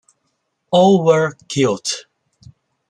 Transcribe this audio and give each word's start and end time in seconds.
All 0.71 1.05
were 1.05 1.33
killed. 1.47 1.87